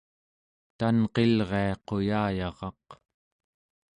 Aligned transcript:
tanqilria 0.77 1.73
quyayaraq 1.87 2.85